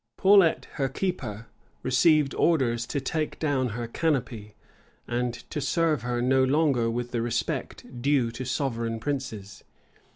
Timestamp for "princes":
8.99-9.63